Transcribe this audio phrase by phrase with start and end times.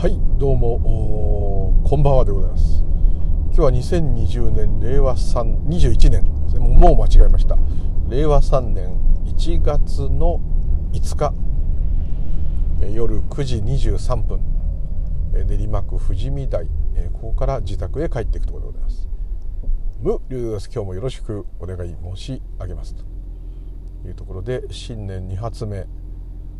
[0.00, 2.84] はいどうもこんばんはでございます。
[3.46, 6.22] 今日は2020年令和3 21年。
[6.60, 7.58] もう間違えました。
[8.08, 10.40] 令和3年1月の
[10.92, 11.34] 5日。
[12.94, 14.38] 夜9時23分。
[15.32, 16.68] 練馬区富士見台。
[17.14, 19.08] ここから自宅へ帰っていくところでございます。
[20.00, 20.70] 無流です。
[20.72, 22.94] 今日もよろしくお願い申し上げます。
[22.94, 23.02] と
[24.06, 25.88] いうところで新年2発目。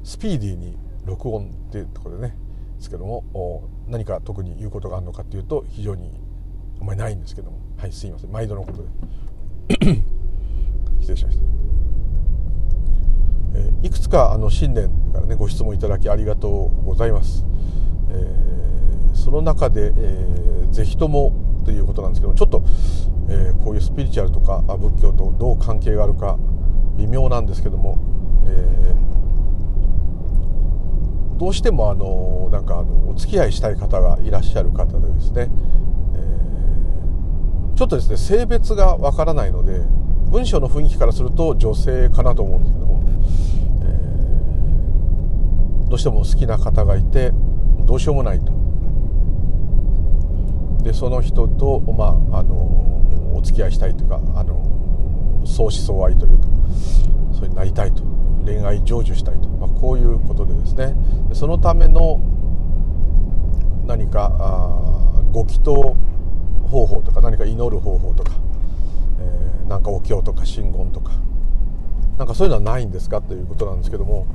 [0.03, 2.48] スピーディーに録音っていうところでね。
[2.79, 6.11] ですけども何か特に言うことがあるのかっていうと非常に
[6.81, 7.59] あんまりないんですけども。
[7.77, 8.33] はいすいません。
[8.33, 8.89] 毎度のことで。
[10.99, 11.45] 失礼しました、
[13.55, 17.45] えー、いくつかあの新年からねご質問いただきありがとうございます、
[18.11, 21.33] えー、その中で、えー、ぜひとも
[21.65, 22.65] ということなんですけどもちょっと、
[23.29, 26.39] えー、こういうスピリチュアルとか仏教とどう関係があるか
[26.97, 27.99] 微妙なんですけども、
[28.47, 29.08] えー
[31.39, 35.49] どうしてもあのなんかあのお付き合いしたい方がいらっしゃる方でですね、
[36.15, 39.81] えー、ちょっとですね性別がわからないので
[40.31, 43.03] 文章の雰囲気からすると女性かなと思うんですけども、
[45.85, 47.33] えー、どうしても好きな方がいて
[47.87, 48.53] どうしようもないと。
[50.83, 52.55] でその人と、まあ、あの
[53.35, 54.63] お付き合いしたいというかあの
[55.45, 56.47] 相思相愛というか
[57.33, 58.03] それになりたいと
[58.45, 59.48] 恋愛成就したいと、
[59.81, 60.95] こういうことでですね。
[61.33, 62.21] そのための
[63.87, 64.31] 何か
[65.33, 65.97] ご祈祷
[66.69, 68.33] 方法とか何か祈る方法とか、
[69.21, 71.13] えー、かお経とか真言とか
[72.19, 74.27] なんかそういうのはないんですかということなんですけども、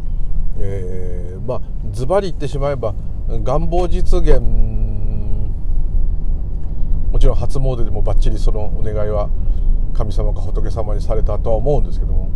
[0.60, 2.96] えー、まあズバリ言ってしまえば
[3.28, 4.40] 願望実現
[7.12, 9.30] もちろん初詣でもばっちりそのお願いは
[9.94, 12.32] 神様か仏様にされたとは思うんですけども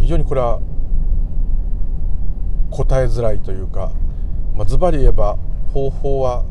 [0.00, 0.60] 非常にこれは
[2.84, 3.90] 答えづらいというか、
[4.54, 5.36] ま、ズバリ言えば
[5.72, 6.44] 方法は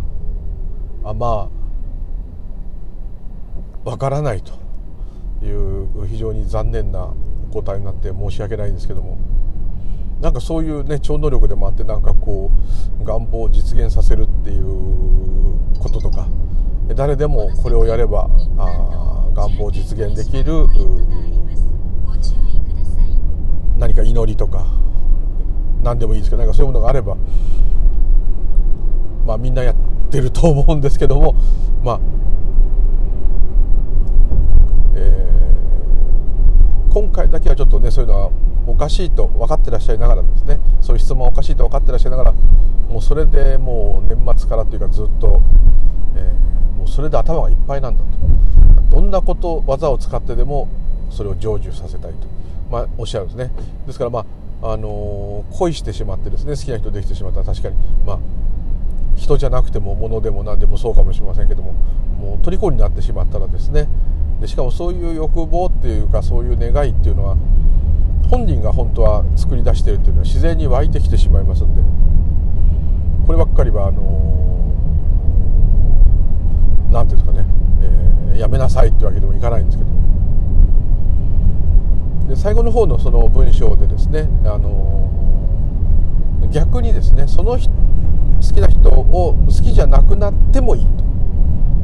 [1.05, 1.49] あま
[3.85, 4.51] あわからないと
[5.45, 7.13] いう非常に残念な
[7.49, 9.17] お答えになって申し訳ないんですけども
[10.19, 12.51] なんかそういうね超能力でもあってなんかこ
[12.99, 16.27] う願望を実現させるっていうこととか
[16.93, 20.67] 誰でもこれをやればあ願望を実現できる
[23.77, 24.86] 何か祈りとか
[25.87, 27.15] 何でもいいですけどなんかそういうものがあれば
[29.25, 29.75] まあみんなやっ
[30.11, 31.33] てると思うんですけども
[31.81, 31.99] まあ、
[34.95, 38.31] えー、今回だけはちょっとねそういうのは
[38.67, 45.41] おかしいと分かってらっしゃいながらですねそういう質問おかしいと分かってらっしゃいながらもうそれでもう年末からというかずっと、
[46.17, 50.67] えー、もうそれで頭がいっぱいなんだとどんなこと技を使ってでも
[51.09, 52.27] それを成就させたいと。
[52.69, 53.49] まあ、おっしゃるんですね
[53.85, 54.25] ですからまあ
[54.61, 57.75] あの、恋してしまってですね好きな人できてしまったら確かに
[58.05, 58.19] まあ
[59.15, 61.73] 人じゃなくても物でも何でもそうかもしれませんけども
[62.19, 63.87] もう虜になってしまったらですね
[64.39, 67.35] でしかもそういう欲望っていうかそういう願いっていうのは
[68.29, 71.81] 本人が本当は作り出しているというのは自然に湧いてきてしまいますんで
[73.25, 74.01] こればっかりはあの
[76.91, 77.45] 何、ー、ていうんですかね、
[78.33, 79.96] えー、やめなさいってわけでもいかないんですけど
[82.37, 85.09] 最後の方のその文章でですね、あの
[86.51, 91.03] 逆にですねその好きな人を好きじゃなくなってもいいと。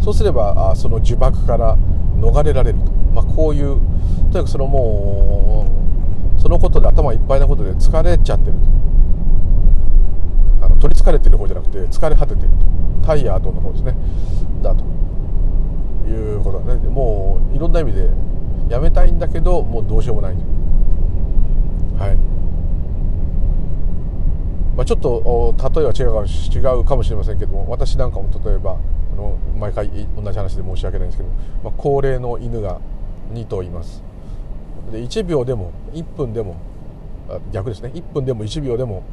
[0.02, 1.78] そうすればあその呪縛から
[2.20, 3.80] 逃れられると、まあ、こういう
[4.32, 5.66] とにかくそのも
[6.38, 8.60] うそのことで頭いっぱいなことで疲れちゃってると。
[10.66, 12.56] あの取りつかれてる方じゃなくて疲れ果ててると。
[13.08, 13.96] タイヤードの方ですね。
[14.62, 14.84] だと。
[16.08, 16.88] いうことだね。
[16.88, 18.10] もういろんな意味で
[18.70, 20.36] やめたいんだけどもうどうしようもない。
[21.98, 22.34] はい。
[24.76, 28.72] まあ、ちょっと例えは違う違うかもしれませんけども私なんかも例えば
[29.14, 31.30] あの毎回同じ話で申し訳ないんですけど、
[31.64, 32.80] まあ、高齢の犬が
[33.34, 34.04] 2頭います。
[34.92, 36.56] で1秒でも1分でも
[37.52, 37.92] 逆ですね。
[37.94, 39.04] 1分でも1秒でも、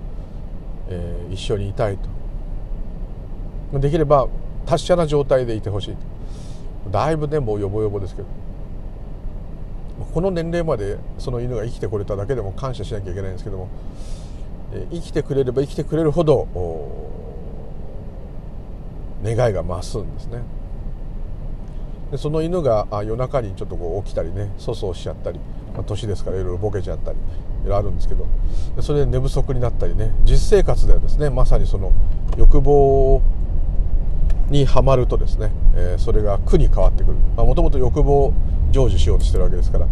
[0.89, 1.99] えー、一緒にいたい
[3.73, 3.79] と。
[3.79, 4.29] できれば
[4.67, 5.97] 達者な状態でいてほしい
[6.91, 8.29] だいぶねもうよぼよぼですけど。
[10.13, 13.69] この年齢までその犬が生きてこれただけでも感謝しなきゃいけないんですけども
[14.91, 16.49] 生きてくれれば生きてくれるほど
[19.23, 20.43] 願いが増すんですね。
[22.11, 25.39] でその犬が夜中にちょっとこう起きたりね粗相しちゃったり、
[25.75, 27.21] まあ、年ですからいろいろボケちゃったりい
[27.65, 28.27] ろいろあるんですけど
[28.81, 31.93] それで寝不足になったりね実生活ではですねまさにその
[32.37, 33.23] 欲望
[34.49, 37.17] にはまるとですね、えー、それが苦に変わってくる。
[37.37, 38.33] もともと欲望
[38.71, 39.87] 成就しようとしてるわけですから、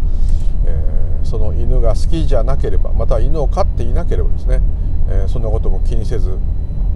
[0.65, 4.61] えー、その犬が好きじゃなければまたは犬を飼っていなければですね、
[5.09, 6.37] えー、そんなことも気にせず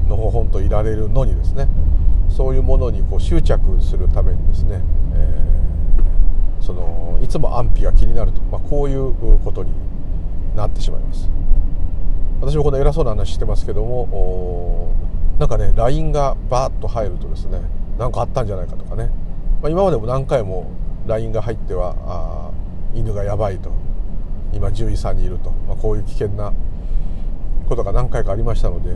[0.07, 1.67] のほほんといられるのにですね
[2.29, 4.81] そういうものにこう執着するためにですね、
[5.15, 9.71] えー、そのいつも安否が気になると、まあ、こういうことに
[10.55, 11.29] なってしまいます。
[12.41, 14.91] 私もこの偉そうな話してますけども
[15.39, 17.59] なんかね LINE がバーッと入るとですね
[17.97, 19.09] 何かあったんじゃないかとかね、
[19.61, 20.69] まあ、今までも何回も
[21.05, 22.51] LINE が入ってはあ
[22.95, 23.71] 犬がやばいと。
[24.53, 26.53] 今獣医さんにいると、まあ、こういう危険な
[27.67, 28.95] ことが何回かありましたので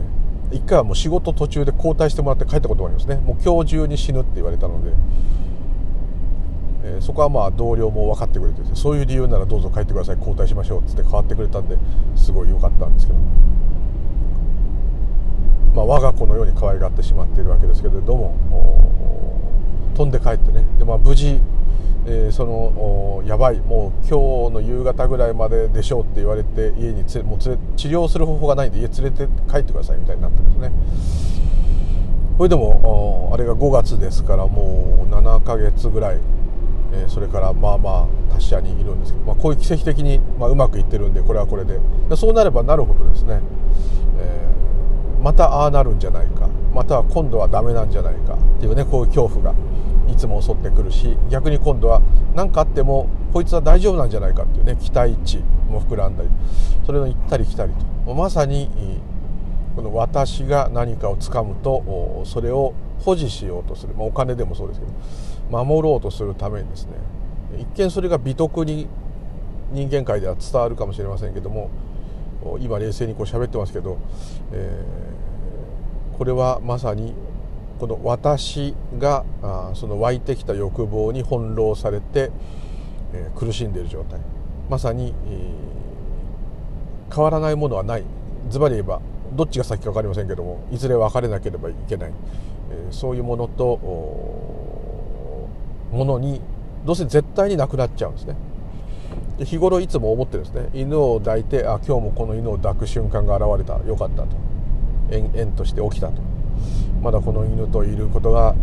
[0.52, 3.16] 一回はもう仕事途中で交代してもらって帰ったこともありますね。
[3.16, 4.92] もう今日中に死ぬって言われたので、
[6.84, 11.76] えー、そこはまあ同僚も分かってくれてそういう理由ならどうぞ帰ってください交代しましょうっつって変わってくれたんで
[12.16, 13.18] すごい良かったんですけど、
[15.74, 18.34] まあ、我が子のように可愛がってしまっているわけですけれども
[19.94, 20.64] 飛んで帰ってね。
[20.78, 21.40] で、まあ、無事
[22.10, 27.50] えー、そのやばいもう今日の夕方ぐらいまででしょうって言われて家につもう治
[27.88, 30.72] 療する方法がないんで家連れて帰ってくださいみたいになってですね。
[32.38, 36.20] これでもあれが5月ですからもう7ヶ月ぐらい、
[36.94, 41.78] えー、それからまあまあ達者にいるんですけど、まあ、こういう奇跡的に、まあ、うまくいってるんでこれはこれで。
[42.08, 43.40] でそうなればなるほどですね、
[44.18, 46.48] えー、またああなるんじゃないか。
[46.72, 48.34] または今度はダメなんじゃないか。
[48.34, 49.54] っていうねこういう恐怖が。
[50.10, 52.02] いつも襲ってくるし逆に今度は
[52.34, 55.38] 何かあってもこいつは大丈夫なんじゃないかっていうね期待値
[55.68, 56.30] も膨らんだり
[56.86, 57.72] それの行ったり来たり
[58.04, 58.14] と。
[58.14, 58.70] まさに
[59.76, 64.92] この私が何かをつかむとそれを保持しようとする、まあ、お金でもそうですけど
[65.64, 66.92] 守ろうとするためにですね
[67.58, 68.88] 一見それが美徳に
[69.70, 71.70] 人間界では伝わるかもしれませんけども
[72.60, 73.98] 今冷静にこう喋ってますけど、
[74.52, 77.14] えー、これはまさに
[77.78, 82.30] この私があその湧いてきた欲望に翻弄されて、
[83.12, 84.20] え、苦しんでいる状態。
[84.68, 85.14] まさに、
[87.14, 88.04] 変わらないものはない。
[88.50, 89.00] ズバリ言えば
[89.34, 92.12] どっちが先か分かりませんけどもいずれ別れなければいけない、
[92.70, 93.76] え、そういうものと
[95.92, 96.40] ものに
[96.84, 98.36] どうせ絶対になくなっちゃうんですね。
[99.38, 100.68] で日頃いつも思ってですね。
[100.74, 103.78] 犬を抱いてあ今日もこの犬を抱く瞬間が現れた。
[103.86, 104.28] よかったと。
[105.10, 106.20] 縁縁として起きたと。
[107.02, 108.54] まだこの犬といることが、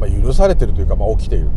[0.00, 1.48] ま、許されてるというか、ま、起きている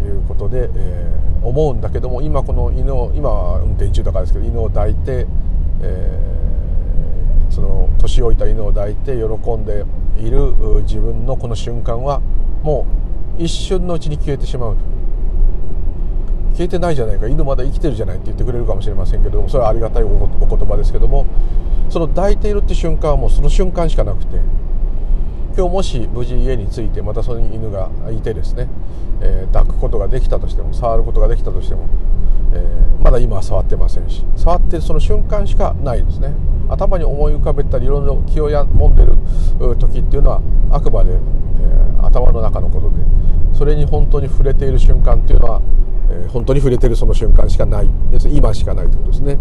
[0.00, 5.26] ということで、えー、思うんだけども今この犬を今は運転中だからですけど犬を抱いて、
[5.82, 9.84] えー、その年老いた犬を抱いて喜んで
[10.18, 12.20] いる自分のこの瞬間は
[12.62, 12.86] も
[13.38, 14.93] う一瞬のうちに消えてしまうと。
[16.54, 17.26] 消えてないじゃないか。
[17.26, 18.16] 犬まだ生きてるじゃない。
[18.16, 21.26] って言ってくれるかもしれませんけどもそれはありがたいお言葉ですけども
[21.90, 24.38] その抱いているって瞬間はもうその瞬間しかなくて。
[25.56, 28.68] 今日もし無事家に着いてまたその犬がいてですね、
[29.20, 31.86] えー、抱くことができたとしても触ることができたとしても、
[32.52, 36.34] えー、まだ今は触ってませんし触ってるその瞬間しかないですね。
[36.68, 39.16] 頭に思い浮かべたりいろいろ気をやもんでる
[39.76, 40.42] 時っていうのは
[40.72, 42.96] あくまで、えー、頭の中のことで
[43.54, 45.62] それに本当に触れている瞬間っていうのは、
[46.10, 47.88] え本当に触れているその瞬間しかない。
[48.30, 49.38] 今しかないということですね。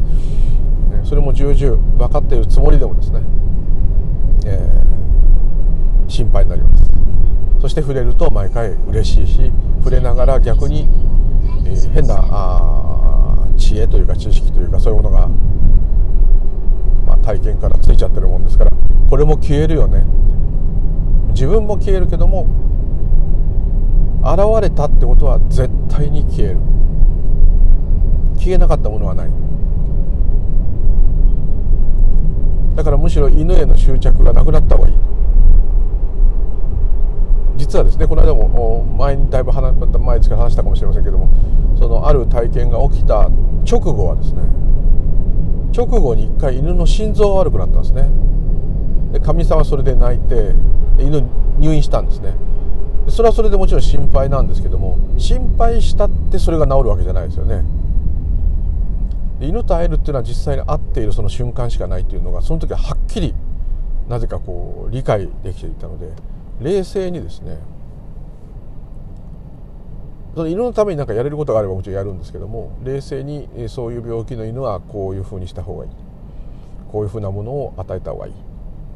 [1.04, 3.22] それも重々分かっているつもりでもですね、
[4.46, 6.84] えー、心配になります。
[7.64, 10.90] そして触れると毎回嬉しいし触れながら逆に、
[11.66, 15.30] えー、変なあ知恵というか知識というかそういうものが、
[17.08, 18.72] まあ、体験からついちゃってるもんですから
[19.10, 20.04] これも消えるよね
[21.30, 22.48] 自分も消えるけども
[24.24, 26.60] 現れたってことは絶対に消える。
[28.36, 29.30] 消えなかったものはない。
[32.76, 35.02] だからむしろ犬への執着がなくなった方がいいと。
[37.56, 41.30] 実はですねこの間も前にだいぶ話前ですから話したかもしれませんけども
[41.78, 43.30] そのある体験が起きた
[43.70, 44.42] 直後はですね
[45.76, 48.10] 直後に一回犬の心臓が悪くなったんですね。
[49.12, 50.54] でかみさんはそれで泣いて
[51.00, 51.24] 犬
[51.60, 52.34] 入院したんですね。
[53.10, 57.64] それはそれでもちろん心配なんですけども心配したってそれが治るわけじゃないですよね。
[59.42, 63.34] 犬と会えるっていうのは実際に会っているその瞬間しかないっていうのがその時ははっきり
[64.08, 66.12] なぜかこう理解できていたので
[66.62, 67.58] 冷静にですね
[70.34, 75.92] その犬のために何かやれることがあればもちろんやるんですけども冷静にそういう病気の犬はこういうふうにした方がいい。
[76.94, 78.34] こういうふうなものを与えた方がいい。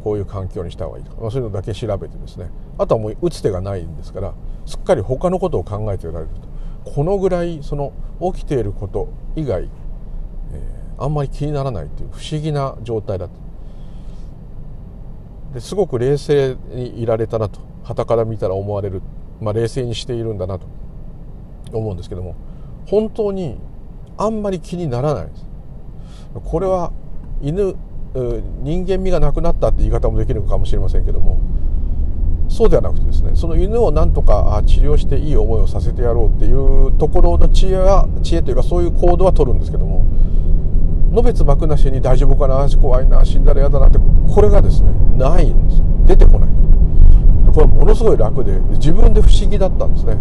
[0.07, 2.49] こういう環境にした方がいいとか、まあ、そういうのだけ調べてですね。
[2.77, 4.33] あとはもう打つ手がないんですから
[4.65, 6.31] すっかり他のことを考えておられる
[6.85, 6.91] と。
[6.91, 7.91] このぐらいその
[8.33, 9.63] 起きていること以外
[10.53, 13.29] えあんまり気にならないっていう不思議な状態だっ
[15.51, 17.59] たですごく冷静にいられたなと。
[17.83, 19.01] 傍から見たら思われる、
[19.41, 20.67] まあ、冷静にしているんだなと。
[21.73, 22.35] 思うんですけども。
[22.85, 23.59] 本当に
[24.17, 25.45] あんまり気にならないです。
[26.45, 26.93] これは
[27.41, 27.75] 犬
[28.62, 31.39] 人間味がなくなったって言い方もできるのかもしれませんけども
[32.50, 40.05] そうではなくてですねその犬をなんとか治療していい思いをさせてやろうっていうところの知恵は知恵というかそういう行動は取るんですけども
[41.12, 43.97] のべつ幕なしに大丈夫かな怖いな死んだら嫌だなって
[44.33, 45.81] これがですねないんです。
[46.05, 46.50] 出てこない。
[47.53, 50.15] これものすごい楽で自分で不思議だったんですね。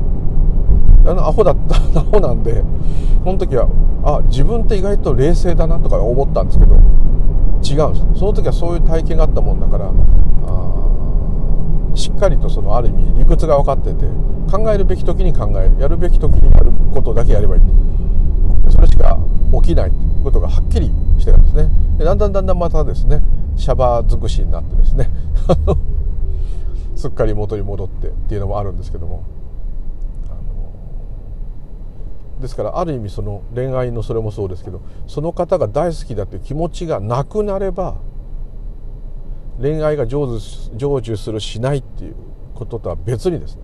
[1.06, 2.64] あのアホだった アホなんで
[3.22, 3.68] その時は
[4.02, 6.76] あ自分って意外と冷静だなとか思ったんですけど
[7.72, 7.90] 違う。
[7.90, 9.90] んですその時はそういう体験があったもんだから
[10.46, 14.04] あしっかりとそのある意味理屈が分かってて
[14.50, 15.80] 考えるべき時に考える。
[15.80, 17.62] やるべき時にやることだけやればいい。
[18.70, 19.18] それしか
[19.62, 19.90] 起きない。
[19.90, 21.70] ということがはっきりしてるんですね。
[21.98, 23.22] でだんだんだんだんまたですね
[23.56, 25.10] シャバー尽くしになってですね
[26.94, 29.22] すっかり元に戻ってっていうのもあるんですけども。
[32.40, 37.96] ですからある意味その恋愛のそれもそうですけどその方が大好きだという気持ちがなくなれば
[39.60, 42.16] 恋愛が成就するしないっていう
[42.54, 43.62] こととは別にですね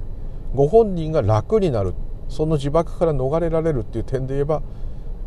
[0.55, 1.95] ご本人が楽になる
[2.29, 4.63] その呪縛から逃れられるっていう点で言えば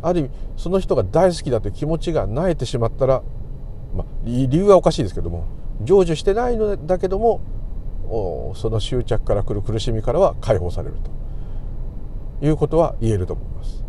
[0.02, 3.22] ある意味その人が大好きだという気持ちが萎えてしまったら、
[3.94, 5.46] まあ、理由はおかしいですけども
[5.80, 7.40] 成就してないのだけども
[8.56, 11.10] その執着から来る苦しみからは解放されると。
[12.42, 13.84] いうことは言えると思います。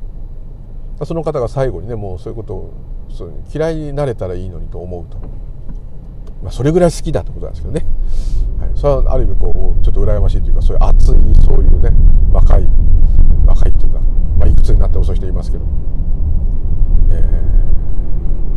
[1.05, 2.73] その方が最後にねもうそういうことを
[3.53, 5.17] 嫌いになれたらいいのにと思うと。
[6.43, 7.85] まあ、それぐらい好きだってことなんですけどね、
[8.59, 11.91] はい、それはある意味こうちょっと羨ましいというかそういう熱いそういうね
[12.31, 12.67] 若い
[13.45, 13.99] 若いっていうか、
[14.37, 15.65] まあ、いくつになって遅い人いますけど、
[17.09, 17.23] え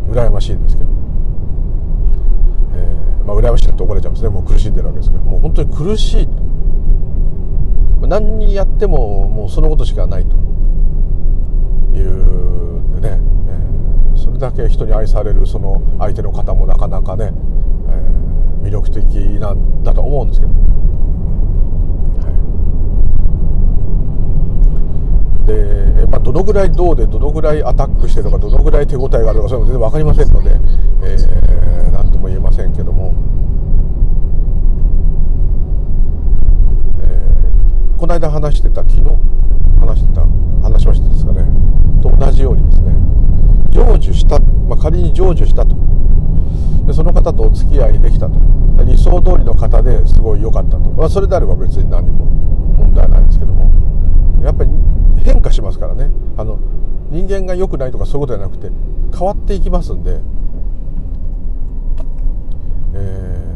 [0.08, 0.90] ー、羨ましいんですけど、
[2.74, 4.28] えー、まあ羨ましいって怒られちゃうんですね。
[4.30, 5.24] もう苦しんでるわけですけど。
[5.24, 6.28] もう本当に苦しい。
[8.06, 10.36] 何にやってももうそのことしかないと。
[11.92, 17.32] いうでね、えー、それだけ人に愛されるその相手の方もなかなかね
[17.90, 19.02] えー、魅力的
[19.40, 20.58] なんだと思うんですけど、は
[25.44, 30.62] い、で、まあ、どのぐらいどうでどのぐらいアタックしてとかどのぐらい手応えがあるとかそういうの全然分かりませんので何、
[31.02, 33.14] えー、とも言えませんけども、
[37.02, 39.00] えー、この間話してた昨日
[39.78, 40.22] 話してた
[40.62, 41.44] 話しましたですかね。
[42.02, 42.92] と同じようにですね
[43.74, 45.76] 成就した、まあ、仮に成就したと。
[46.86, 48.40] でその方とお付き合いできたと。
[48.86, 52.24] 理想通りの方ですごい良かったと、まあ、それであれば別に何も
[52.78, 53.70] 問題ないんですけども。
[54.42, 54.70] やっぱり
[55.22, 56.08] 変化しますからね。
[56.38, 56.58] あの
[57.10, 58.70] 人間が良くないとかそういうことじゃなくて
[59.14, 60.22] 変わっていきますんで、
[62.94, 63.54] え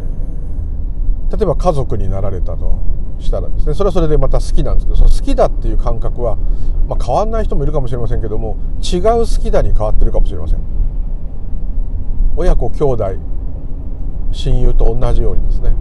[1.31, 2.94] ー、例えば家族になられたと。
[3.21, 6.37] したらですねそれはそれでまた好きなんですけどその好きだっていう感覚は、
[6.89, 10.61] まあ、変わんない人もいるかもしれませんけども違う好きだに変わってるかもしれません。
[12.37, 13.05] 親子兄弟
[14.33, 15.75] 親友と同じようにですね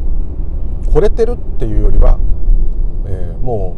[0.88, 2.20] 惚れてるっていうよりは、
[3.08, 3.76] えー、も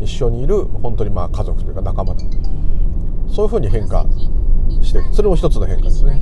[0.00, 2.24] う一緒にいる本当にまあ家族というか仲間と
[3.32, 4.04] そういうふうに変化
[4.82, 6.20] してそれも一つの変化ですね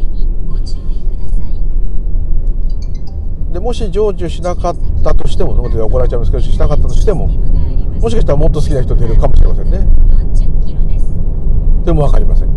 [3.53, 9.79] でもし成就しなかったとしても怒られちゃいますけどしなかったとしてももしかしたらもっと好きな人出るかもしれませんね。
[11.85, 12.49] でも分かりません、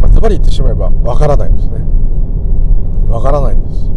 [0.00, 1.78] まあ、ズバリ言ってしまえば分からないんですね。
[3.08, 3.90] わからないんです。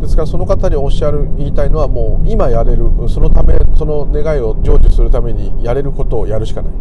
[0.00, 6.72] ですからその方におっしゃる言いたいのはもう今やれるそのためその願いを成就するためにやれることをやるしかない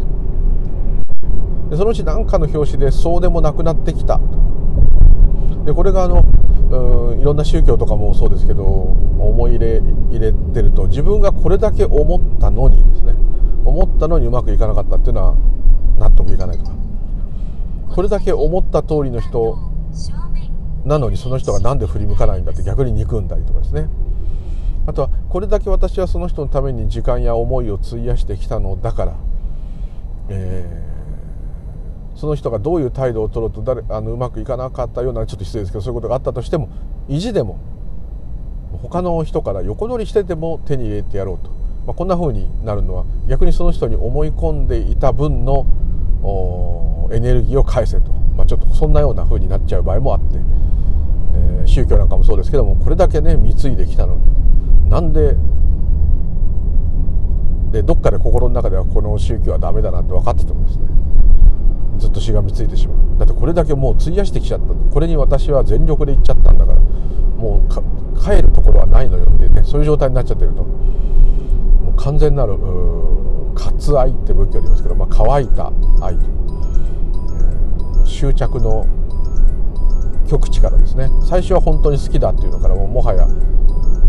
[1.69, 4.19] でそのうち何かの表紙でそうでもなくなってきた
[5.65, 6.23] でこれがあの
[6.69, 9.79] うんいろんな宗教とかもそうですけど思い入れ
[10.12, 13.13] 入れてると自分がこれだけ思ったのにですね
[13.63, 15.36] 思ったのにうまくいかなかったっていうのは
[15.97, 16.71] 納得いかないとか
[17.89, 19.57] これだけ思った通りの人
[20.86, 23.89] なのにその人が何で振り向かないんだって逆に憎んだりとかですね。
[24.86, 29.15] あとはこれだけ私はその人のために時間や思いを費やしてきたのだから、
[30.29, 30.87] えー、
[32.17, 36.69] その人がどういう態度を取ろうと誰あのうまくいかなかったようなちょっと失礼ですけどそういうことがあったとしても
[37.07, 37.59] 意地でも
[38.81, 41.51] 他の人から横取りしてでも手に入れてやろうと、
[41.86, 45.65] まあ、こんな風になるのは逆にその人に思い込んでいた分の
[47.12, 50.39] エネルギーを返せと、まあ、ちょっとそんなような風になっちゃう場合もあって、
[51.36, 54.89] えー、宗教なんかもそうですけどもこれだけね貢いできたのに。
[54.89, 55.36] なんで
[57.71, 60.88] でどっかで心の中ではこの宗教はダメだなって分かっててもですね
[61.98, 62.98] ずっとしがみついてしまう。
[63.20, 64.74] だってこれだけもう費やしてきちゃった。
[64.74, 66.80] これに私は全力でいっちゃったんだから。
[67.38, 70.63] もう帰るところはないのよってねそういう状態になっちゃってると。
[70.63, 72.58] もう完全なる
[73.56, 78.86] 割愛って仏教で言いますけど、まあ、乾いた愛と、えー、執着の
[80.27, 81.10] 極地からですね。
[81.27, 83.27] 最初は本当に好きだっていうのからももはや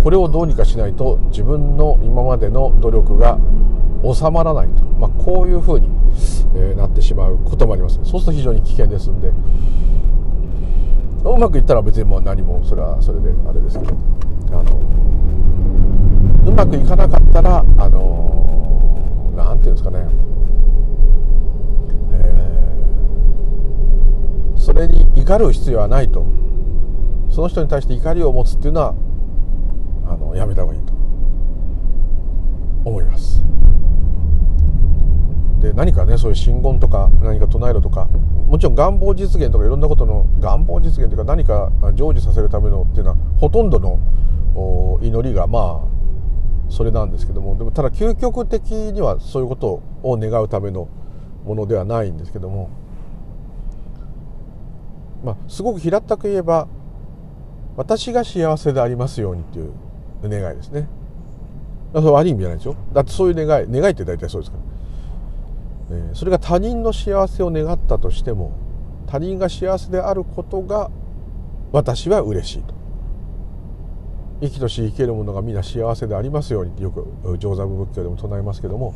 [0.02, 3.38] これをどうにかしないと自分の今までの努力が
[4.02, 5.88] 収まらないと、まあ、こういうふうに、
[6.54, 9.32] え、なってしまうこともあります、そうすると非常に危険ですんで。
[11.24, 13.94] うまくいったら別にもう何もそれはそれであれですけど。
[14.50, 14.80] あの
[16.46, 20.06] うまくいかなかったらあのなんていうんですかね、
[22.12, 26.24] えー、それに怒る必要はないと。
[27.30, 28.94] その人に対して怒りを持つっていうのは
[30.06, 30.92] あのやめた方がいいと
[32.84, 33.47] 思います。
[35.78, 38.06] 何かねそういう真言とか何か唱えろとか
[38.48, 44.00] もちろん願望実現とかいろんなことの願望実現というか何か成就させるためのっていうのはほとんどの
[45.02, 45.88] 祈りがまあ
[46.68, 50.88] それなんですけどもでもただ究極的にはそういうことを願うための
[51.44, 52.70] ものではないんですけども
[55.22, 56.66] まあすごく平たく言えば
[57.76, 59.72] 私が幸せでありますようにっていう
[60.24, 60.88] 願いですね。
[61.92, 62.74] それ悪い意味じゃないでしょ？
[62.92, 64.62] だってそういう願い願いって大体そうですから、
[66.12, 68.52] それが他人の幸せを願ったとしても
[69.06, 70.90] 他人が幸せであることが
[71.72, 72.74] 私は嬉しいと。
[74.40, 78.94] 生きとし生けるものが皆幸せでありますようによく上座部仏教でも唱えますけども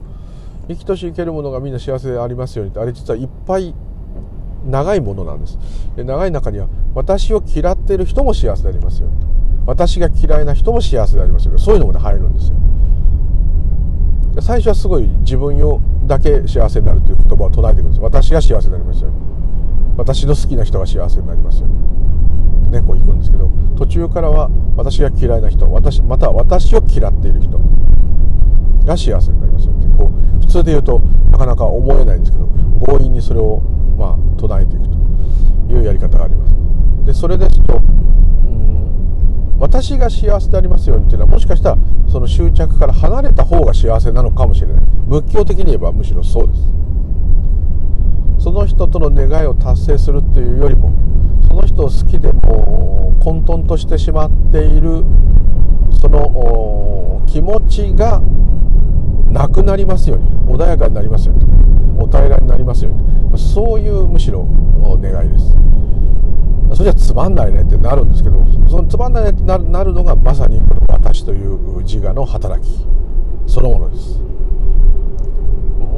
[0.68, 3.74] 生きとし生けるものがみんな幸せでありますようにってあれ実はいっぱい
[4.64, 5.58] 長いものなんです。
[5.96, 9.26] で長い中には私を嫌っている人も幸せでありますようにと。
[9.66, 12.56] 私が嫌いな人も幸せでありますよそういうのも、ね、入るんですよ。
[14.40, 15.80] 最初はすごい自分よ
[16.12, 19.10] だけ幸せになるという言葉を唱えていくんです私が幸せになりますよ。
[19.96, 27.58] 私の好きな人が幸せになりますよねこう行くんですけど途中からは私が嫌いな人私または私を嫌っている人
[28.84, 30.98] が幸せになりますよってこう普通で言うと
[31.30, 32.48] なかなか思えないんですけど
[32.86, 33.60] 強引にそれを
[33.96, 36.54] まあ唱えていくというやり方があります。
[37.06, 37.80] でそれですと
[39.58, 44.91] 私が幸せでありますようにっていうのはもしかしたらその執着から離れた方が幸せなのかもしれない。
[45.06, 46.60] 仏教的に言えばむしろそうです。
[48.44, 50.92] その人との願いを達成するっていうよりも
[51.46, 55.04] その人を好きでも混沌としてしまっている
[56.00, 58.20] その気持ちが
[59.30, 61.44] なくなりますように穏やかになりますように
[62.02, 63.38] お平らになりますように。
[63.38, 64.46] そういうむしろ
[65.00, 65.54] 願いです。
[66.74, 72.86] それじゃつまんないねってなるんですけどそのつまんないねってなるのがまさにこの「私」という自我の働き。
[73.46, 74.20] そのものです。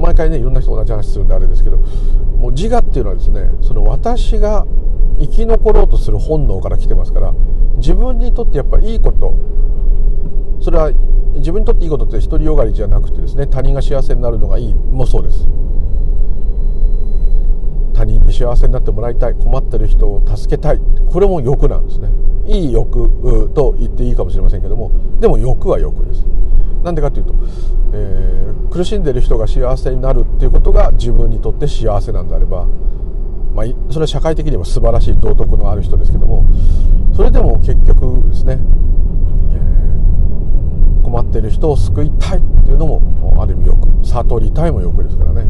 [0.04, 4.66] 毎回ねいろんな人同じ話するんであれですけどもう自我っていうのはですねその私が
[5.18, 7.32] 生き残ろうとする本能から来てますから
[7.76, 9.34] 自分にとってやっぱいいこと
[10.60, 10.92] それは
[11.36, 15.48] 自分にとっていいことって独りよがりじゃなくてですね他人が幸せになるのがいいもそうです。
[17.94, 20.80] 他人に幸せになってもらいたい困ってる人を助けたい
[21.12, 22.08] これも欲なんですね。
[22.46, 24.90] いい欲と言っていいかもしれませんけども
[25.20, 26.26] でも欲は欲です。
[26.84, 27.34] なんでかというと、
[27.94, 32.66] えー、苦しんでる人が幸せになるっていうことが自分にとって幸せなんであれば、
[33.54, 36.44] まあ、それは社会的にも素晴らしい道徳のある人ですけども
[37.16, 38.58] それでも結局ですね、
[39.54, 45.46] えー、困ってる人を救いたいっていうのもある意味欲悟りたいも欲ですからね。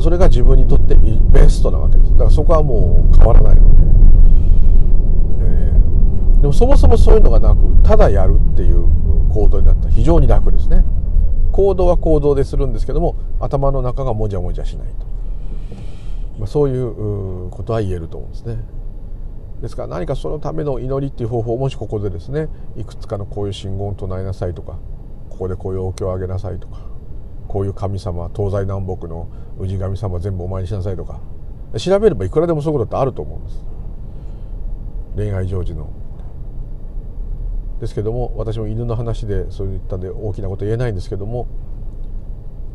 [0.00, 2.10] それが自分にとってベストなわけです。
[2.12, 3.84] だからそこはもう変わらないので、
[6.42, 8.86] でもそもそもそういうのがなくただやるっていう
[9.34, 9.88] 行動になった。
[9.88, 10.84] 非常に楽ですね。
[11.50, 15.06] 行動は行動でするんですけども頭の中がもじゃもじゃしないと、
[16.38, 18.58] まあ、そういうことは言えると思うんですね。
[19.60, 24.78] ですから何かそのための祈りっていう方法をもしここでですねいくつかのこういう信号を唱えなさいとか
[25.30, 26.78] ここでこういうお経をあげなさいとか
[27.48, 31.20] こういう神様東西南北の氏神様全部お参りしなさいとか
[31.78, 33.64] 調べればいくらでもそういうことってあると思うんです。
[35.16, 35.88] 恋愛成就の
[37.80, 41.48] ですけども私も犬の話でそういったんで大きなこと言えないんですけども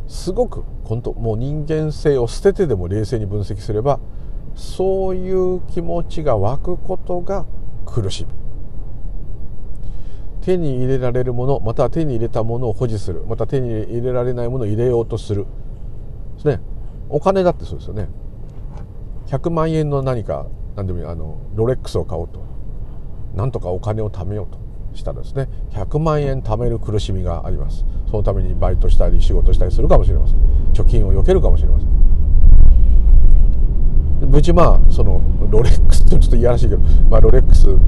[0.07, 3.99] すごく本当もう人間性を捨ててでも冷静に分析すれば
[4.55, 7.45] そういう気持ちが湧くことが
[7.85, 8.33] 苦しみ。
[10.41, 13.23] 手に入れられるものまたは手に入れたものを保持する。
[13.27, 15.45] また手に入れられないものを入れようとする。
[16.35, 16.59] ですね。
[17.09, 18.09] お金だってそうですよね。
[19.27, 22.41] 100万円の何か何でもいいあのロレックスを買おうと。
[23.35, 24.68] なんとかお金を貯めようと。
[24.99, 27.85] したらですね100万円貯める苦しみがあります。
[28.11, 30.37] そのためにバイトしたり仕事したりするかもしれません。
[30.73, 31.89] 貯金を避けるかもしれません。
[34.29, 37.79] 無事まあそのロレックスってちょっといやらしいけど、まあ、ロレックスを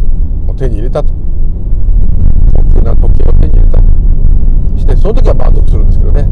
[0.57, 1.13] 手に入れたと。
[2.55, 3.77] 高級な時計を手に入れた。
[3.77, 3.83] と
[4.77, 6.23] してその時は満足するんですけどね。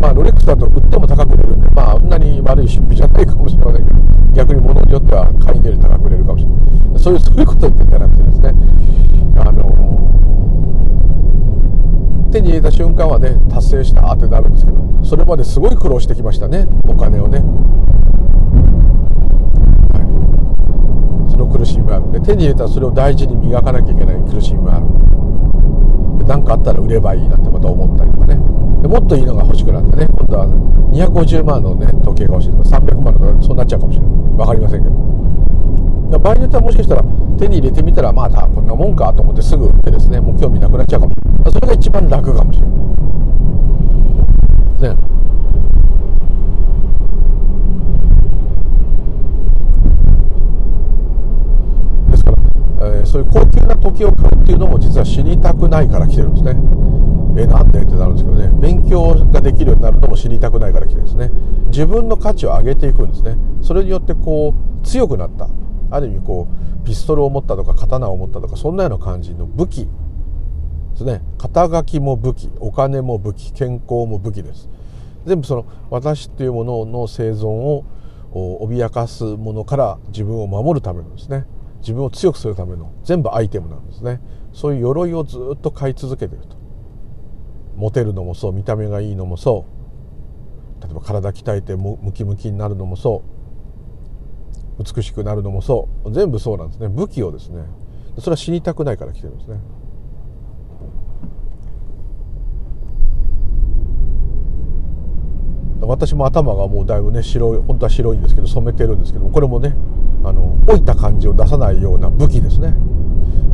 [0.00, 3.98] まあロレックスだと売っても高く売れるんでまああんなに悪い出費じゃないかもしれませんけど
[4.34, 7.00] 逆に物によっては会員より高く売れるかもしれない。
[7.00, 8.52] そういうそういうこと言ってんじゃなくてですね
[9.38, 9.64] あの
[12.30, 17.38] 手に入れた瞬間はね達成したってなるんですけどそれまですごい苦労してきましたねお金をね、
[19.94, 20.00] は
[21.28, 24.86] い、その苦しみもあるんで手に入れたらそれを大事に磨かなきゃいけない苦しみもある。
[26.26, 28.34] 何かあったら売ればいいなんてまた思ったりとかね。
[28.82, 30.08] でもっといいのが欲しくなってね。
[30.08, 30.46] 今度は
[30.90, 34.12] 250万のね時計が欲しいとか300万のそうなっちゃうかもしれない。
[34.36, 35.15] 分かりませんけど。
[36.18, 37.02] 場合によってはもしかしたら
[37.38, 40.20] 手に入れてみたらまあこんなもんかと思ってすぐ売ってですね。
[40.20, 41.52] もう興味なくなっちゃうかもしれない。
[41.52, 42.76] それが一番楽かもしれない。
[44.94, 44.96] ね。
[52.10, 52.36] ですから、
[52.88, 56.56] えー、そういう高級な時計を買うっていうのも実は知りたくないから来てるんですね。
[57.38, 58.48] えなんでってなるんですけどね。
[58.60, 61.30] 勉強ができるようになるのも知りたくないから来てですね。
[61.66, 63.36] 自分の価値を上げていくんですね。
[63.60, 65.48] それによってこう強くなった。
[65.90, 66.48] ある意味こ
[66.82, 69.88] うピストルを持ったとか刀を持ったとかそんなような感じの武器
[70.92, 71.22] ですね。
[71.38, 74.68] 肩書きも武器お金も武器健康も武器です。
[75.26, 77.84] 全部その私っていうものの生存を
[78.32, 81.46] 脅かすものから自分を守るためのですね。
[81.80, 84.20] 自分を強くするための全部アイテムなんですね。
[84.52, 86.56] そういう鎧をずっと買い続けていると。
[87.76, 89.66] モテるのもそう見た目がいいのもそ
[90.80, 90.82] う。
[90.82, 93.35] 例えば体鍛えてムキムキになるのもそう。
[94.78, 96.12] 美しくなるのもそう。
[96.12, 96.88] 全部そうなんですね。
[96.88, 97.62] 武器をですね。
[98.18, 99.58] それは死にたくないから来てるんですね。
[105.80, 109.76] 私も頭がもうだいぶね白い本当は白いんですけど染めてるんですけどこれもね
[110.24, 112.74] あの老いた感じを出さないような武器ですね。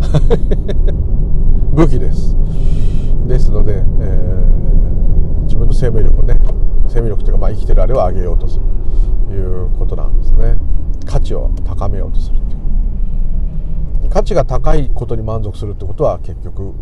[1.75, 2.37] 武器です。
[3.27, 6.39] ですので、えー、自分の生命力をね
[6.89, 8.63] 生命力というか、まあ、生きてるあれを上げようとする。
[9.29, 10.57] ということなんですね。
[11.05, 14.11] 価値を高めようとするっていう。
[14.11, 16.75] 価値が高いことに満足するってことは結局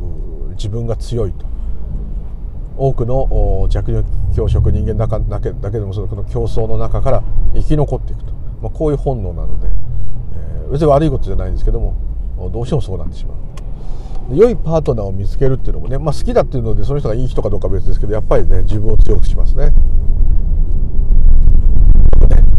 [0.52, 1.46] 自分が強いと。
[2.76, 5.06] 多くの弱肉強食人間だ
[5.40, 7.22] けだけでもその競争の中から
[7.54, 9.68] 生き残っていくと、まあ、こういう本能なので、
[10.34, 11.94] えー、別に悪いことじゃないんですけども
[12.50, 13.36] どうしてもそうなってしまう。
[14.34, 19.70] 良いパートナーを見つけるっていうのもね、まあ、好きだっていうのでその人がいい人かどうかは別ですけどやっぱりね自分を強くしますね。
[19.70, 19.74] ね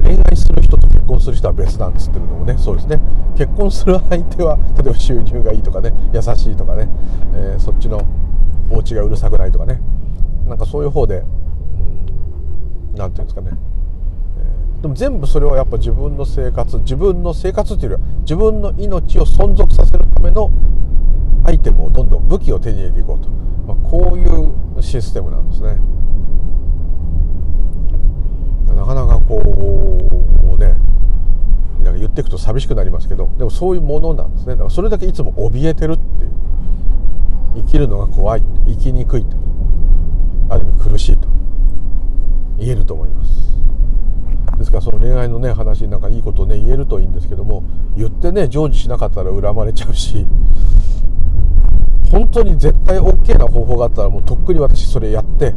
[0.04, 3.02] 恋愛する人と婚する人は別なんつってるのもねそうですね。
[3.38, 6.88] 結婚する相手は例えば収入がいいとかね優しいとかね、
[7.34, 8.06] えー、そっちの
[8.70, 9.82] お家がうるさくないとかね。
[10.48, 11.24] なんかそういう方で
[12.96, 13.52] 何、て言うんですかね、
[14.38, 20.52] えー、でも全部それはやっぱ自分の生活自分の生活っていうよりは自分の命を存続させるための
[21.44, 23.30] アイテムをどんどん武器を手に入れていこうと、
[23.66, 25.80] まあ、こういうシステムなんですね。
[28.76, 30.76] なかなかこうね
[32.12, 34.54] っていくと寂しくなりますけどでもそういうものなんですね。
[34.54, 36.32] だからそれだけいつも怯えてるっていう。
[37.56, 38.44] 生きるのが怖い。
[38.66, 39.26] 生きにくい
[40.50, 41.28] ある意味苦しいと。
[42.58, 43.52] 言えると思います。
[44.58, 47.64] ですからその恋愛のね話なんかいいことをね言えるといいんですけども
[47.98, 50.28] 言ってね成就しなかったら恨まれちゃうし
[52.12, 55.54] 本当に絶対 OK な方法があったらもうとっくに私それやって、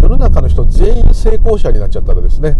[0.00, 2.56] 世の中の人全員成功者になっちゃったらですね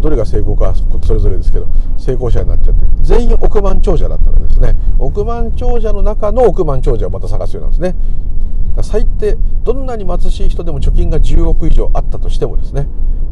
[0.00, 1.66] どれが成功かそれぞれですけど
[1.98, 7.94] 成功者になっちゃって全員億万長者だったらですね億万長者の中の億万長者をまた探すようなんですね。
[8.82, 12.86] 最低どんなに貧しい人でも貯金が10億以上あったとしてもですね、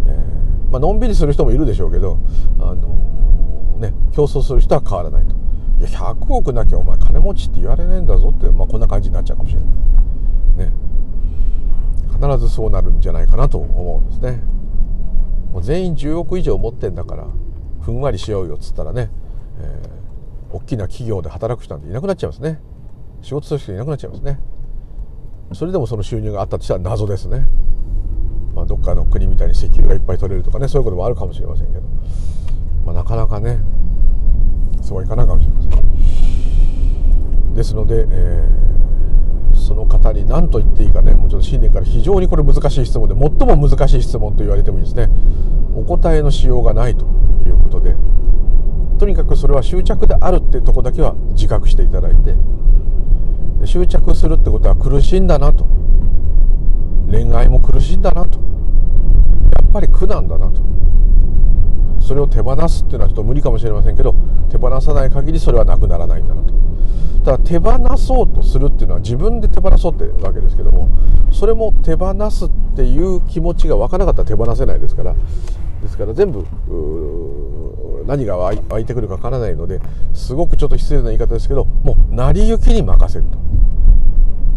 [0.07, 2.19] えー、まあのんびりする人もいるでしょうけど
[2.59, 5.35] あのね競争する人は変わらないと。
[5.79, 10.67] いや100億なきゃお前金持ちって言われねえんだぞって、まあ、こんな感じになっちゃうかもしれない。
[10.67, 10.73] ね。
[12.21, 14.43] 必ずそうなるんじゃないかなと思うんですね。
[15.53, 17.27] もう全員10億以上持ってんだから
[17.81, 19.11] ふんわりしようよっつったらね、
[19.61, 22.61] えー、大きな企業で働く人なんていなくなっちゃいますね。
[23.23, 24.39] 仕事する人いなくなっちゃいますね。
[25.55, 27.47] それでもその収入があったとしたら謎ですね、
[28.55, 31.81] まあ、どっかの国みたいに石油がいっぱい取れるとかねそういうこともあるかもしれませんけど、
[32.85, 33.59] まあ、なかなかね
[34.83, 37.55] そうはいかないかもしれません。
[37.55, 38.68] ですので、えー、
[39.69, 45.11] その方に何と言っていいかねもうちょっと新年から非常にこれ難しい質問で最も難しい質問と言われてもいいですね。
[45.77, 47.05] お答えのしようがないと
[47.47, 47.95] いうことで。
[48.99, 52.35] とにかくそれは執着であるっていうとこだけは自覚していただいて。
[53.67, 55.67] 執着するってことは苦しいんだなと。
[57.11, 58.39] 恋愛も苦しいんだなと。
[58.39, 58.47] や
[59.69, 60.63] っぱり苦なんだなと。
[62.01, 64.15] それを手放すっていうのはちょっと無理かもしれませんけど
[64.49, 66.58] 手放さない限りそれはなくならないんだなと。
[67.25, 70.91] ただ手放そうとするっていうのは自分で手放そうってわけですけども
[71.33, 75.15] それも手放すっていう気持ちが湧かなかったら手放せないですから
[75.83, 76.45] ですから全部
[78.07, 79.81] 何が湧いてくるかわからないので
[80.15, 83.39] すごくちょっと失礼な言い方ですけどもう成り行きに任せると。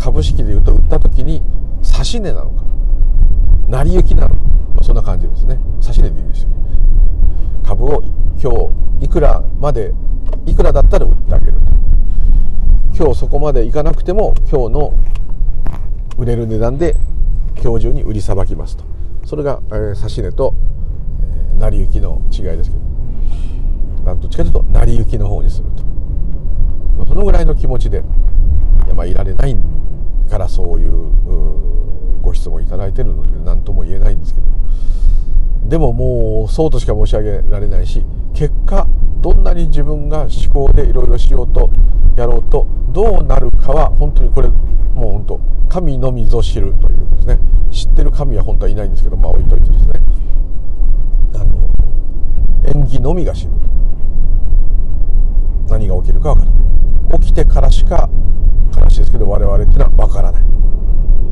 [0.01, 1.43] 株式でいうと売った時に
[1.83, 2.63] 指値なのか
[3.67, 4.41] 成り行きなのか、ま
[4.81, 5.59] あ、そんな感じですね。
[5.79, 6.51] 指値でいいでしたっ
[7.63, 8.01] け株を
[8.41, 8.51] 今
[8.99, 9.93] 日いくらまで
[10.47, 11.60] いくらだったら売ってあげる。
[13.01, 14.93] 今日そこまでいかなくても今日の
[16.19, 16.95] 売れる値段で
[17.59, 18.83] 今日中に売りさばきますと。
[19.25, 20.53] それが、えー、指値と、
[21.49, 22.77] えー、成り行きの違いですけ
[24.05, 24.15] ど。
[24.17, 25.83] どっちかというと成り行きの方にすると、
[26.95, 28.03] まあ、そのぐらいの気持ちで
[28.85, 29.57] いやまあいられない
[30.29, 34.45] からそういうご質問いただいてるので何とも言えないんですけど。
[35.69, 38.87] でももうそうとしか申し上げられないし結果
[39.21, 41.69] どんなに自分が思考でいろいろしようと
[42.15, 47.39] やろうとどうなるかは本当にこれもう本当神のみぞ知るというかですね。
[47.71, 50.01] 知ってる神は本当はいないんですけどまあ置いといてですね。
[51.35, 51.69] あの
[52.65, 53.51] 縁起のみが知る
[55.69, 56.57] 何が起きるかわからな
[57.17, 57.19] い。
[57.21, 58.09] 起きてからしか
[58.77, 60.41] 悲しいですけど我々っていうのはわからない。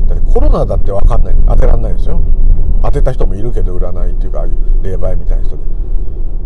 [0.08, 1.34] だってコロナだってわかんない。
[1.46, 2.20] 当てらんないですよ。
[2.82, 5.62] 当てた人もいるけど占いっていうかああいう霊媒みたいな人で。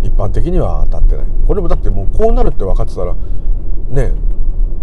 [0.02, 1.26] 一般的には当たってない。
[1.46, 3.14] これもだってもうこうなるって分かってたら
[3.88, 4.12] ね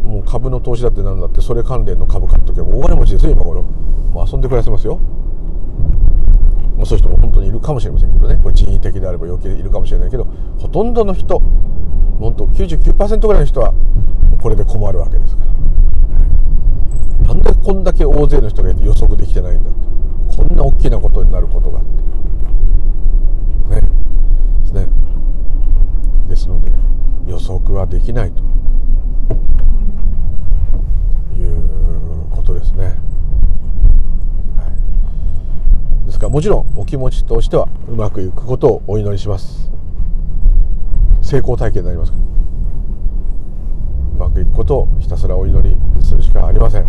[0.03, 4.95] もう株の投資だってなんだってそれ関連の株買っとけば大金持ちですよ今頃もう遊んで暮らせますよ。
[4.95, 8.39] もうそういう人も本当にいるかもしれませんけどね。
[8.41, 10.25] これ人為的であれば余計いるかもしれないけど
[10.59, 11.41] ほとんどの人
[12.19, 13.73] 本当99%ぐらいの人は
[14.41, 15.51] これで困るわけですから。
[17.27, 19.79] なんでこんだけ大勢の人がいて予測できてないんだって。
[20.35, 21.85] こんな大きなことになることがあっ
[23.69, 23.81] て。
[23.81, 23.87] ね。
[24.61, 24.87] ですね。
[26.41, 26.71] ですので
[27.27, 28.41] 予測はできないと。
[31.37, 32.91] いうことですね、は
[36.03, 39.71] い、ですからもちろんお気持ちとしてはうまくいくことをお祈りします。
[41.21, 42.23] 成功体験になりますから。
[44.25, 46.85] うまくいくことをひたすらお祈りするしかありません。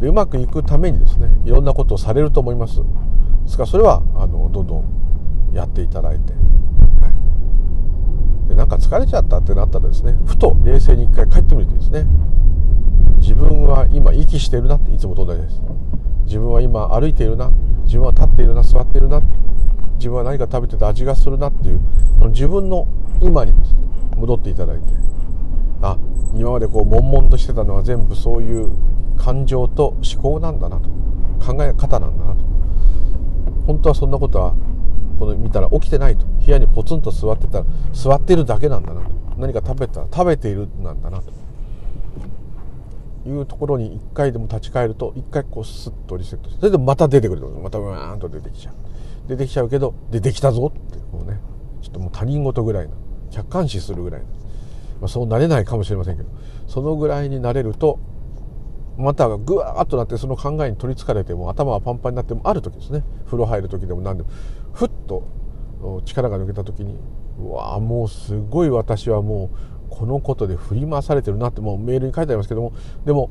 [0.00, 2.76] でうまくいくためにですねいろんなことをされると思います。
[2.76, 2.82] で
[3.48, 4.99] すからそれはあのどんどん
[5.52, 6.32] やっていただいて。
[6.32, 6.38] は
[8.46, 8.48] い。
[8.48, 12.06] でなんか疲れちゃったってなったらですねふと冷静に一回帰ってみるとですね。
[13.18, 15.60] 自分は今息してるなっていつもと同じです。
[16.24, 17.50] 自分は今歩いているな
[17.84, 19.20] 自分は立っているな座っているな
[19.96, 21.80] 自分は何か食べてて味がするなっていう
[22.18, 22.86] その自分の
[23.20, 23.80] 今にです、ね、
[24.16, 24.84] 戻っていただいて。
[25.82, 25.96] あ
[26.34, 28.72] 今までこう悶々としてたのは全部そういう
[29.16, 30.88] 感情と思考なんだなと。
[31.40, 32.44] 考え方なんだなと。
[33.66, 34.54] 本当はそんなことは
[35.20, 36.24] この見たら起きてないと。
[36.24, 39.10] 部屋にポツンと座ってたら座ってるだけなんだなと。
[39.36, 41.30] 何か食べたら食べているなんだなと。
[43.28, 47.48] いうところに1回でも立ち返ると1回こうスッとリセットしてそれでまた出てくると。
[47.48, 48.74] またうーんと出てきちゃう。
[49.28, 51.38] 出てきちゃうけど出てきたぞってこうね。
[51.82, 52.94] ちょっともう他人事ぐらいな。
[53.30, 54.26] 客観視するぐらいな、
[55.02, 56.30] まあ、そうなれないかもしれませんけど。
[56.66, 57.98] そのぐらいになれると
[58.96, 63.04] またぐわーっとなってその考えに取りつかれても頭がパンパンになってもある時ですね。
[63.26, 64.30] 風呂入る時でも何でも。
[64.80, 65.28] ふっと
[66.06, 66.96] 力が抜けた時に
[67.38, 72.72] うわーもうすごい私はもうこのことで振り回されてるなってもうメールに書いてありますけども
[73.04, 73.30] でも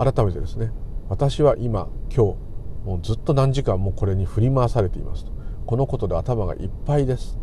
[0.00, 0.72] 改めてですね
[1.08, 2.36] 私は今今日
[2.84, 5.32] もうずっと何時間もこれに振り回されていますと。
[5.64, 7.38] このことで頭がいっぱいです。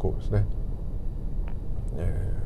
[0.00, 0.46] こうですね、
[1.98, 2.41] えー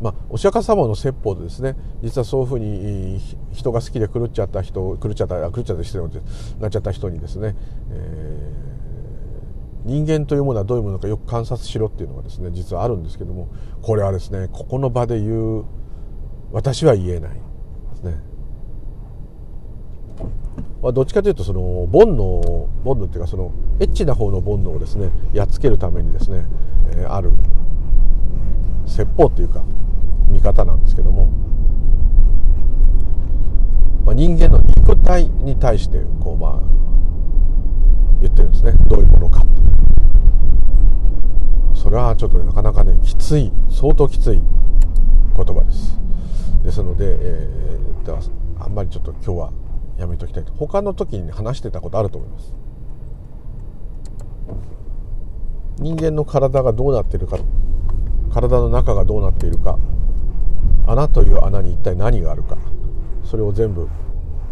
[0.00, 3.20] まあ、お釈迦様の説法でですね実はそういうふうに
[3.52, 6.20] 人が好きで狂っちゃった人狂っちゃった狂っちゃった人に
[6.60, 7.56] なっちゃった人にですね、
[7.90, 13.48] えー、人間というものはどういうものかよく観察しろっていうのがですね実はあるんですけども
[13.82, 15.64] これはですねここの場で言う
[16.52, 17.38] 私は言えないで
[17.96, 18.34] すね。
[20.82, 26.44] まあ、どっちかというとその煩悩煩悩っていうかそのエッチな方の煩悩をですねやっつけるためにですね、
[26.90, 27.32] えー、ある
[28.86, 29.64] 説法っていうか
[30.28, 31.26] 見方なんですけども、
[34.04, 36.74] まあ、人間の肉体に対してこうまあ
[38.20, 38.72] 言ってるんですね。
[38.86, 39.66] どういうものかっていう。
[41.74, 44.42] それはちょっとなかなかねきつい相当きつい
[45.36, 45.98] 言葉です。
[46.64, 48.20] ですので、えー、では
[48.58, 49.52] あんまりちょっと今日は
[49.98, 50.52] やめときたいと。
[50.54, 52.54] 他の時に話してたことあると思います。
[55.78, 57.36] 人間の体がどうなってるか
[58.32, 59.78] 体の中がどうなっているか。
[60.86, 62.56] 穴という穴に一体何があるか。
[63.24, 63.88] それを全部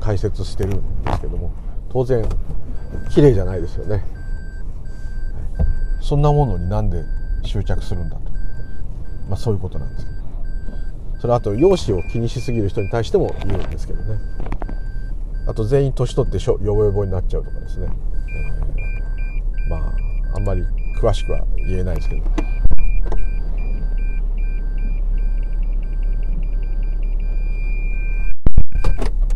[0.01, 1.53] 解説してるんですけども。
[1.93, 2.27] 当然
[3.11, 4.03] 綺麗じゃないですよね。
[6.01, 7.05] そんなものになんで
[7.45, 8.23] 執着するんだと、
[9.29, 10.07] まあ、そういうことなんです。
[10.07, 10.19] けど
[11.21, 14.19] それあと容姿を気にしすぎる人に対しても言うんですけどね。
[15.47, 19.93] あと全員年取ってしょヨボヨボになっちゃうとかですね、えー、まあ
[20.37, 20.63] あんまり
[20.99, 22.42] 詳しくは言えないですけど。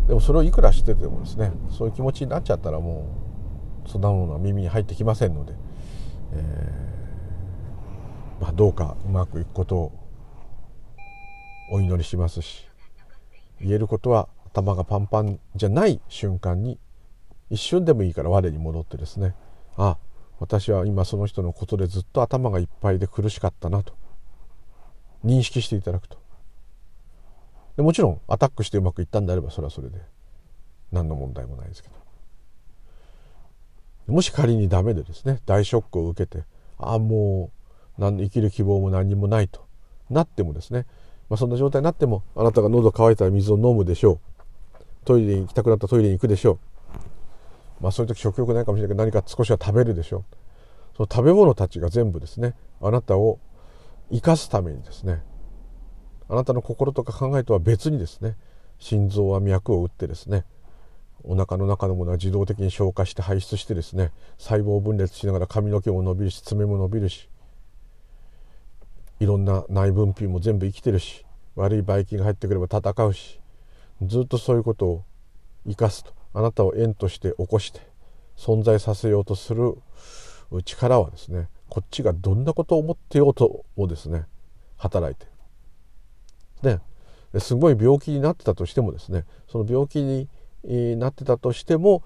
[0.07, 3.07] でもそれをいくらしててもですねそういう気持ちになっちゃったらも
[3.85, 5.53] うそんなものは耳に入ってきませんので、
[6.33, 9.91] えー、まあ、どうかうまくいくことを
[11.71, 12.67] お祈りしますし
[13.59, 16.79] 言えることは頭がパンパンじゃない瞬間に
[17.49, 19.35] 一瞬でもいいから我に戻ってですね
[19.75, 19.97] あ
[20.39, 23.93] 私は今その人のことでずっと頭がいっぱいで苦しかったなと
[25.25, 26.26] 認識していただくと。
[27.77, 30.01] でもちろんアタックしてうまくいったんであればそれはそれで。
[30.91, 31.95] 何の問題もないですけど。
[34.13, 36.45] もし仮にダメでですね大ショックを受けて
[36.77, 37.51] ああも
[37.97, 39.67] う何生きる希望も何にもないと
[40.09, 40.85] なってもですね、
[41.29, 44.19] まあ、そんな状態になってもあなたが喉乾いたら水を飲むでしょう。
[45.03, 46.59] トイレに行きたくなったらトイレに行くでしょう。
[47.81, 50.23] まあそういう時食欲ないかもしれないけど何か少しは食べるでしょう。
[50.95, 53.39] その食べ物たちが全部ですねあなたを
[54.09, 55.21] 生かすためにですね
[56.29, 58.35] あなたの心とか考えとは別にですね
[58.79, 60.45] 心臓は脈を打ってですね
[61.23, 67.29] お腹の中のものは自動的に消化して排出してですね細胞分裂しながら髪の毛も伸びるし爪も伸びるし
[69.19, 73.39] いろんな内分泌も全部生きてるし悪いばい菌が入ってくれば戦うし
[74.03, 75.03] ずっとそういうことを
[75.67, 77.81] 生かすとあなたを縁として起こして
[78.37, 79.75] 存在させようとする
[80.63, 84.25] 力はですねこっちがどんなことを思ってようともですね
[84.77, 85.25] 働いて
[86.63, 86.79] ね。
[87.39, 90.27] すごい病気になってたとしてもですねその病気に
[90.97, 92.01] なってたとしても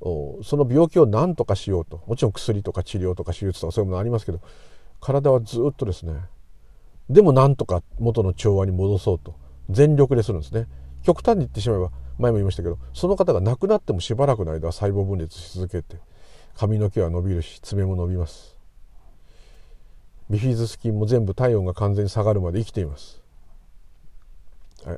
[0.00, 4.40] その病気を何とかしようともちろん薬とか治療とか手術とかそういうものありますけど
[5.00, 6.14] 体はずっとですね
[7.10, 9.36] でもなんとか元の調和に戻そうと
[9.68, 10.66] 全力でするんですね。
[11.04, 16.00] 極端に言ってしまえば前も言いましたけどその方が亡くなってもしばらくの間は細胞分裂し続けて
[16.56, 18.56] 髪の毛は伸びるし爪も伸びます。
[20.30, 23.21] ビフィズス菌も全部体温が完全に下がるまで生きています。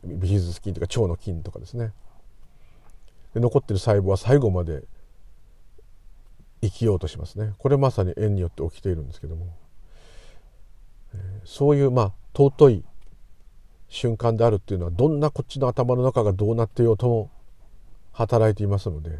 [0.04, 1.92] ビフィズス菌というか腸の菌とかですね。
[3.34, 4.84] で残ってる細胞は最後まで
[6.62, 7.52] 生きようとしますね。
[7.58, 9.54] これまさに縁によって起きているんですけども、
[11.44, 12.84] そういうまあ尊い
[13.88, 17.30] 瞬間であるっていうのはどんなこっちの頭の中がどうなっていようとも
[18.12, 19.18] 働いていますので、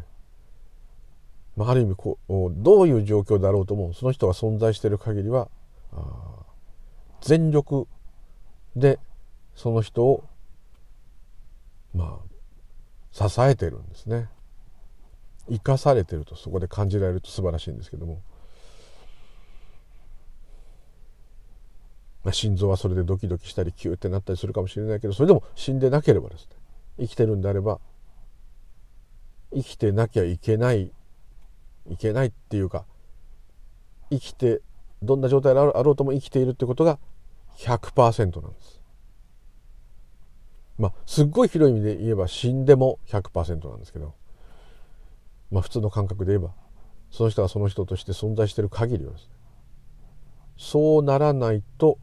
[1.55, 5.49] まあ、ある意味こうどういう状況であろうともその人が存在している限りは
[7.21, 7.87] 全力
[8.75, 8.99] で
[9.55, 10.23] その人を
[11.95, 14.29] まあ支えてるんですね。
[15.49, 18.21] 生かされてるとそこで感じられると素晴らしいんですけども、
[22.23, 26.55] まあ、心臓はそれでドキドキしたりキューってなったりするかもしれないけどそれでも死んでなければですね。
[26.99, 27.79] 生きてるんであれば
[29.53, 30.91] 生きてなきゃいけない
[31.89, 32.85] いけないっていうか
[34.09, 34.61] 生きて
[35.03, 36.99] どんな状態であろうとも生きているってことが
[37.59, 38.81] 100%なんです。
[40.77, 44.13] まあすっごい広い意味で言えば死んでも100%なんですけど。
[45.51, 46.53] まあ普通の感覚で言えば。
[47.11, 49.29] その人がその人として存在している限りはですね。
[50.57, 51.97] そうならないと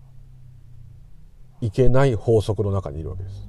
[1.60, 3.48] いけない法則の中にいるわけです。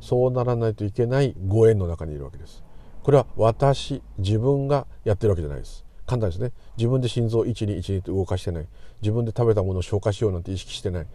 [0.00, 2.62] そうならないといけないご縁の中にいるわけです。
[3.02, 5.84] これは私自分がやってるわけじゃないです。
[6.06, 6.52] 簡単ですね。
[6.76, 8.68] 自分で心臓1212って動かしてない。
[9.00, 11.06] 自分で食べたものを消化しようなんて意識してない。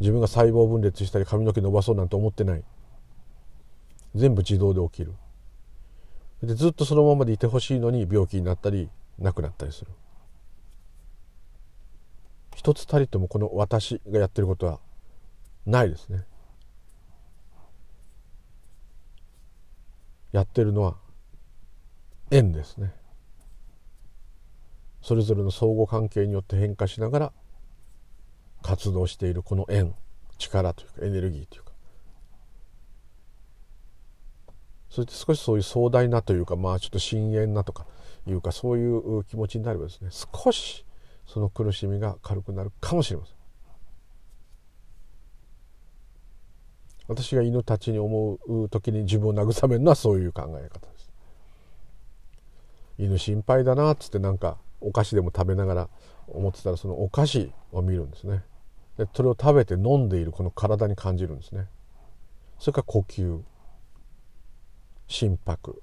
[0.00, 2.64] 自分が細胞分裂したり髪の毛伸ばそうなんて思ってない。
[4.14, 5.14] 全部自動で起きる。
[6.42, 9.90] でずっとそのままでいてほしいのに病気になったり亡くなったりする。
[12.54, 14.80] 一つたりともこの私がやってることは
[15.66, 16.24] ないですね。
[20.32, 20.96] やってるのは
[22.30, 22.92] 縁ですね。
[25.02, 27.32] それぞれの相互関係によって変化しながら
[28.64, 29.94] 活動しているこの縁
[30.38, 31.72] 力というかエネルギーというか。
[34.88, 37.86] そして少しそういう壮大なというかまあちょっと深淵なとか
[38.26, 40.86] いうかそういう気持ちになればですね少し
[41.26, 43.34] その苦しみが軽くなるかもしれません。
[47.06, 51.12] 私が犬たちに思う時に自分を慰めるのはそういう考え方です。
[52.96, 55.88] 犬心配だなっつってなんかお菓子でも食べながら
[56.28, 58.42] 思ってたらそのお菓子を見るんですね。
[58.96, 61.66] でそれを食べて飲んでいるこの体に感じるんですね。
[62.58, 63.40] それから呼吸
[65.08, 65.82] 心拍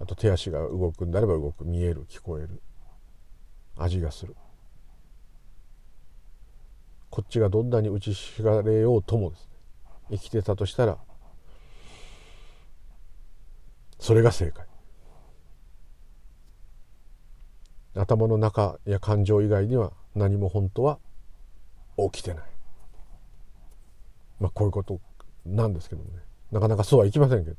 [0.00, 2.60] あと手足が動くんであれば動く見える聞こえる
[3.76, 4.34] 味がする。
[7.10, 9.48] こっちがどんなに打ちひがれようともです
[10.10, 10.98] ね生きてたとしたら
[13.98, 14.66] それが正解。
[17.94, 20.98] 頭の中や感情以外には何も本当は
[22.10, 22.44] 起きてない。
[24.40, 25.00] まあこういうこと
[25.46, 26.18] なんですけどもね。
[26.50, 27.56] なかなかそうはいきませんけど、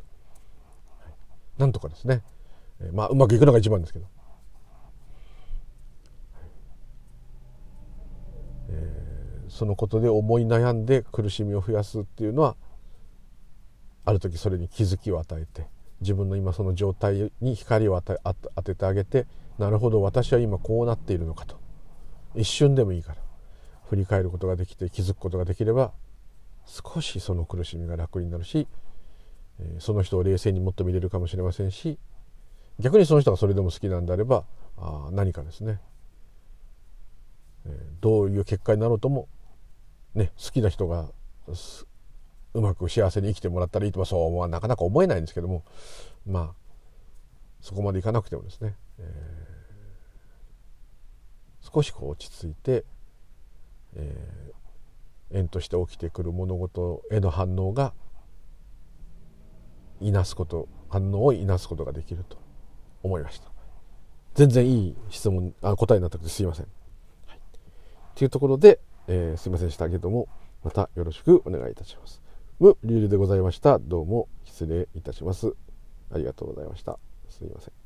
[1.58, 2.22] なんとかですね、
[2.92, 4.06] まあうまくいくのが一番ですけど、
[8.70, 12.56] えー、そのことで思い悩んで苦しみを増やすっていうのは
[14.06, 15.68] ある時それに気づきを与えて
[16.02, 19.26] 自分の今その状態に光を当ててあげて
[19.58, 21.64] なるほど私は今こうなっているのかと。
[22.36, 23.22] 一瞬でもいいから。
[23.94, 25.92] 振り返ることができて気づくことができれば
[26.66, 28.68] 少しその苦しみが楽になるし
[29.78, 32.00] その人を冷静にもっと見れるかもしれませんし
[32.80, 34.46] 逆にその人がそれでも好きなんであれば
[34.78, 35.80] あ何かですね。
[38.02, 39.30] どういう結果になろうとも、
[40.16, 41.12] ね、好きな人が
[42.56, 45.64] うまく幸せに生きてもらったらいいとはそうはなかなか思えないんですけども
[46.26, 46.54] まあ
[47.62, 52.84] そこまでいかなくてもですね、えー、少しこう落ち着いて、
[53.96, 57.94] えー、縁として起きてくる物事への反応が
[60.00, 62.38] いなすこと反応をいなすことができると
[63.04, 63.52] 思いました
[64.36, 66.68] 全然いい質問あ答えになったくてすいません、
[67.28, 67.40] はい、
[68.16, 70.28] というところで、えー、すいませんでしたけども
[70.64, 72.24] またよろしくお願いいたします
[72.60, 73.80] 無流々でございました。
[73.80, 75.54] どうも失礼いたします。
[76.14, 76.98] ありがとうございました。
[77.30, 77.83] すいません。